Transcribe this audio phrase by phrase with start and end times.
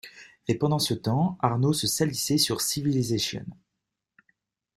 [0.47, 3.45] Et pendant ce temps Arnaud se salissait sur Civilization.